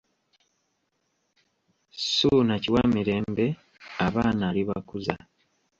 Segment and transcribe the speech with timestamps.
[1.95, 3.45] Ssuuna Kiwamirembe
[4.05, 5.15] Abaana alibakuza.